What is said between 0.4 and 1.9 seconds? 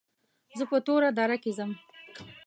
زه په توره دره کې ځم.